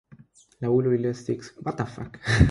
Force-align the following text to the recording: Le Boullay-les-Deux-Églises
Le 0.61 0.67
Boullay-les-Deux-Églises 0.67 1.53